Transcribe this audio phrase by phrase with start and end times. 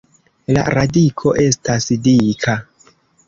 [0.55, 2.57] La radiko estas dika.